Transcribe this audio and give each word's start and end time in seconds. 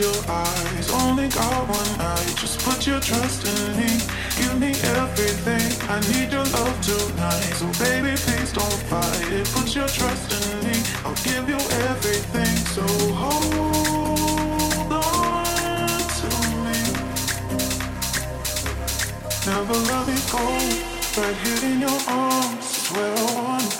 Your 0.00 0.24
eyes, 0.30 0.90
only 1.04 1.28
got 1.28 1.68
one 1.68 1.98
night. 1.98 2.34
Just 2.34 2.58
put 2.60 2.86
your 2.86 3.00
trust 3.00 3.44
in 3.46 3.76
me. 3.76 4.00
Give 4.40 4.58
me 4.58 4.72
everything. 4.96 5.68
I 5.90 6.00
need 6.08 6.32
your 6.32 6.46
love 6.56 6.80
tonight. 6.80 7.52
So 7.60 7.66
baby, 7.84 8.16
please 8.16 8.50
don't 8.50 8.80
fight 8.88 9.28
it. 9.30 9.46
Put 9.52 9.76
your 9.76 9.88
trust 9.88 10.32
in 10.32 10.64
me. 10.64 10.80
I'll 11.04 11.20
give 11.22 11.46
you 11.46 11.60
everything. 11.90 12.56
So 12.72 12.80
hold 13.12 14.90
on 14.90 16.00
to 16.20 16.28
me. 16.64 16.80
Never 19.44 19.76
let 19.90 20.08
me 20.08 20.16
go. 20.32 20.44
Right 21.20 21.36
here 21.44 21.62
in 21.72 21.80
your 21.80 22.00
arms 22.08 22.64
is 22.64 22.88
where 22.92 23.14
I 23.18 23.34
wanna 23.34 23.79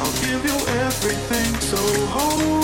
I'll 0.00 0.12
give 0.20 0.44
you 0.44 0.66
everything. 0.80 1.54
So 1.60 1.76
hold 2.06 2.63